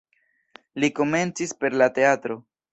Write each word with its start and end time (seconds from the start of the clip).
Li 0.85 0.89
komencis 1.01 1.55
per 1.63 1.79
la 1.83 1.91
teatro. 2.01 2.43